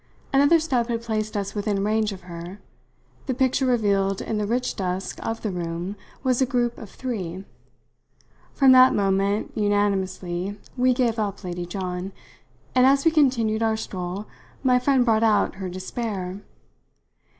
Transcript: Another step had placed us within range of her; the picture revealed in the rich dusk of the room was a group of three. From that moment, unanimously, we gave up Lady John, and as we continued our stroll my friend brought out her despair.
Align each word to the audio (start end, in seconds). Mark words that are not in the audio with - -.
Another 0.33 0.59
step 0.59 0.87
had 0.87 1.03
placed 1.03 1.37
us 1.37 1.53
within 1.53 1.83
range 1.83 2.11
of 2.11 2.21
her; 2.21 2.59
the 3.27 3.35
picture 3.35 3.67
revealed 3.67 4.19
in 4.19 4.39
the 4.39 4.47
rich 4.47 4.75
dusk 4.75 5.19
of 5.23 5.43
the 5.43 5.51
room 5.51 5.95
was 6.23 6.41
a 6.41 6.45
group 6.47 6.75
of 6.79 6.89
three. 6.89 7.45
From 8.51 8.71
that 8.71 8.95
moment, 8.95 9.51
unanimously, 9.53 10.57
we 10.75 10.95
gave 10.95 11.19
up 11.19 11.43
Lady 11.43 11.67
John, 11.67 12.13
and 12.73 12.87
as 12.87 13.05
we 13.05 13.11
continued 13.11 13.61
our 13.61 13.77
stroll 13.77 14.25
my 14.63 14.79
friend 14.79 15.05
brought 15.05 15.21
out 15.21 15.57
her 15.61 15.69
despair. 15.69 16.41